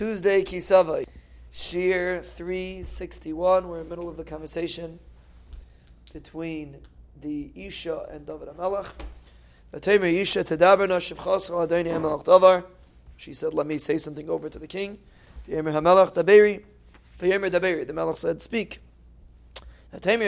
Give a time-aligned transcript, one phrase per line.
[0.00, 1.04] Tuesday, Kisavai.
[1.52, 3.68] Shir 361.
[3.68, 4.98] We're in the middle of the conversation
[6.14, 6.78] between
[7.20, 8.86] the Isha and David HaMelech.
[13.18, 14.98] She said, let me say something over to the king.
[15.46, 15.62] The
[17.92, 18.80] Melech said, speak.
[19.92, 20.20] Had such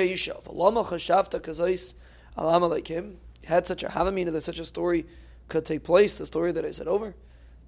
[3.83, 5.07] a havamina that such a story
[5.49, 7.15] could take place, the story that I said over,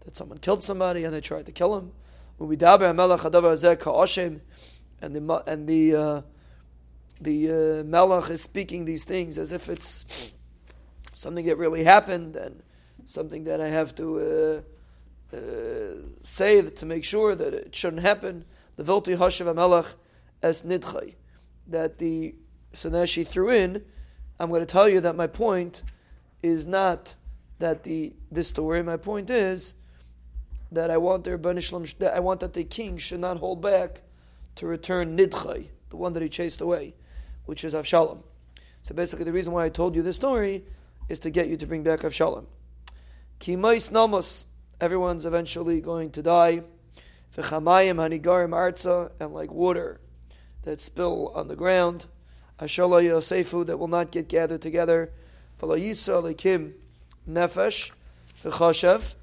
[0.05, 1.93] that someone killed somebody and they tried to kill him.
[2.39, 2.51] And
[5.17, 6.23] the and the uh,
[7.21, 10.33] the uh, Melech is speaking these things as if it's
[11.13, 12.63] something that really happened and
[13.05, 14.63] something that I have to
[15.33, 15.41] uh, uh,
[16.23, 18.45] say to make sure that it shouldn't happen.
[18.77, 19.87] The Vilti Hashav Melech
[20.43, 21.15] es Nidchai.
[21.69, 22.35] That the
[22.75, 23.85] Saneshi threw in,
[24.39, 25.83] I'm going to tell you that my point
[26.43, 27.15] is not
[27.59, 29.77] that the this story, my point is
[30.75, 34.03] that I want their that I want that the king should not hold back
[34.57, 36.95] to return Nidchai, the one that he chased away,
[37.47, 38.19] which is Avshalom.
[38.83, 40.65] So basically, the reason why I told you this story
[41.09, 42.47] is to get you to bring back Avshalom.
[43.41, 44.45] Kimais Namos,
[44.81, 46.63] everyone's eventually going to die.
[47.37, 50.01] V'chamayim hanigarim arza, and like water
[50.63, 52.07] that spill on the ground.
[52.61, 55.11] Ashala yosefu, that will not get gathered together.
[55.61, 56.23] V'lo yisa
[57.29, 57.91] nefesh,
[58.43, 59.15] v'chashev,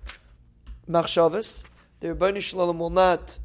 [0.89, 1.63] machshavas.
[1.99, 3.37] The Rebbeinu Shalom will not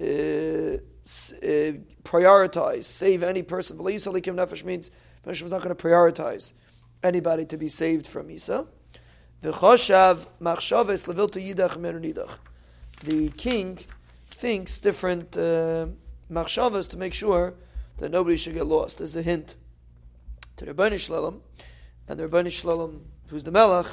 [0.00, 1.72] uh, uh,
[2.02, 3.78] prioritize, save any person.
[3.78, 4.90] V'lo yisa nefesh means
[5.24, 6.52] Rebbeinu is not going to prioritize
[7.02, 8.66] anybody to be saved from Isa.
[9.42, 12.38] V'chashav machshavas levilta yidach nidach.
[13.04, 13.78] The king
[14.30, 15.86] thinks different uh,
[16.30, 17.54] machshavas to make sure
[17.98, 18.98] that nobody should get lost.
[18.98, 19.54] There's a hint
[20.56, 21.42] to the Rebbeinu Shalom,
[22.08, 23.86] and the Rebbeinu Shalom, who's the Melech,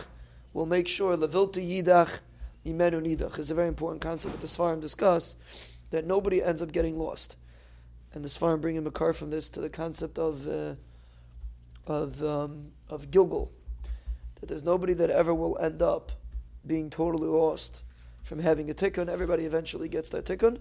[0.53, 2.19] will make sure levilta yidach
[2.65, 5.35] imenu nidach is a very important concept that the Sfarim discuss
[5.91, 7.35] that nobody ends up getting lost.
[8.13, 10.75] And the Sfarim bring a car from this to the concept of uh,
[11.85, 13.49] of um, of gilgul,
[14.39, 16.11] that there's nobody that ever will end up
[16.65, 17.83] being totally lost
[18.23, 19.09] from having a tikkun.
[19.09, 20.59] Everybody eventually gets that tikkun.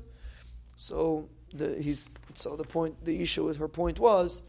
[0.76, 4.42] So the he's so the point the issue her point was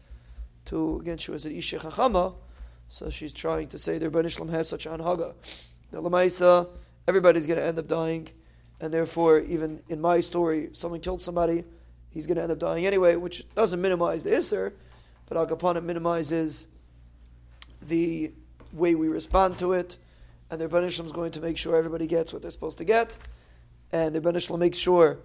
[0.66, 2.34] to again she was an isha chachama,
[2.88, 5.34] so she's trying to say the Rebbeinu Shalom has such an haga.
[5.92, 6.68] The lamaisa
[7.08, 8.28] everybody's going to end up dying,
[8.80, 11.64] and therefore even in my story, someone killed somebody,
[12.10, 14.74] he's going to end up dying anyway, which doesn't minimize the iser,
[15.26, 16.66] but Al Capone minimizes
[17.82, 18.32] the
[18.72, 19.96] way we respond to it,
[20.50, 23.18] and the Rebbeinu is going to make sure everybody gets what they're supposed to get,
[23.92, 25.18] and the Rebbeinu Shalom makes sure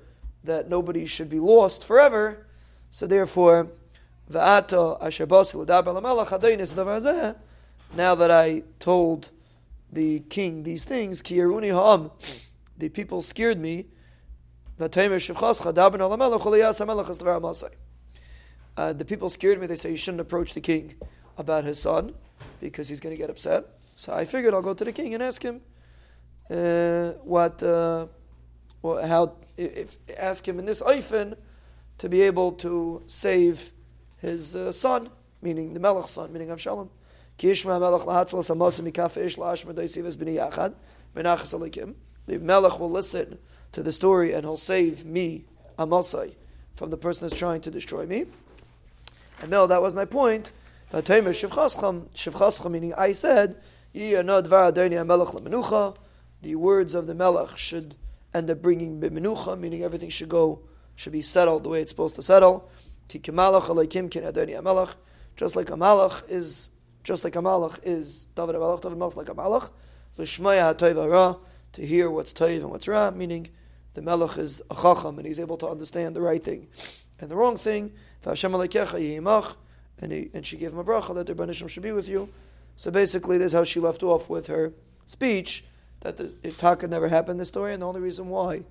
[0.44, 2.48] that nobody should be lost forever.
[2.90, 3.68] So therefore,
[4.30, 4.60] now
[8.16, 9.30] that I told
[9.92, 12.12] the king these things, Kiaruni Ham,
[12.78, 13.88] the people scared me.
[14.80, 14.88] Uh,
[18.94, 19.68] the people scared me.
[19.68, 20.96] They say you shouldn't approach the king
[21.38, 22.16] about his son
[22.60, 23.66] because he's going to get upset.
[23.96, 25.62] So I figured I'll go to the king and ask him
[26.50, 28.08] uh, what, uh,
[28.82, 31.36] well, how, if ask him in this oifen
[32.00, 33.72] to be able to save
[34.18, 35.10] his uh, son,
[35.42, 36.90] meaning the Melech's son, meaning Avshalom.
[42.28, 43.40] The Melech will listen
[43.72, 45.46] to the story and he'll save me,
[45.80, 46.36] Amasai,
[46.76, 48.26] from the person that's trying to destroy me.
[49.42, 50.52] And Mel, that was my point.
[50.94, 53.58] Meaning, I said,
[53.94, 54.24] the
[56.56, 57.96] words of the Melech should
[58.34, 60.62] end up bringing menucha, meaning everything should go,
[60.96, 62.70] should be settled the way it's supposed to settle.
[63.10, 63.28] Just
[65.56, 66.70] like a malach is,
[67.04, 69.70] just like a malach is David Malach, David Malach like a malach.
[71.74, 73.50] To hear what's toiv and what's ra, meaning
[73.94, 76.68] the melech is a chacham and he's able to understand the right thing
[77.20, 77.94] and the wrong thing.
[78.26, 82.28] And, he, and she gave him a bracha that the Banishim should be with you.
[82.76, 84.74] So basically, this is how she left off with her
[85.08, 85.64] speech
[86.02, 87.40] that the Taka never happened.
[87.40, 88.64] The story, and the only reason why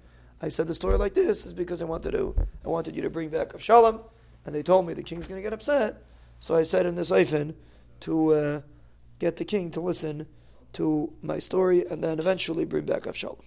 [0.42, 2.34] I said the story like this is because I wanted to.
[2.64, 4.00] I wanted you to bring back Avshalom,
[4.44, 6.02] and they told me the king's going to get upset.
[6.40, 7.54] So I said in this Eifen
[8.00, 8.60] to uh,
[9.18, 10.26] get the king to listen
[10.74, 13.42] to my story, and then eventually bring back Avshalom.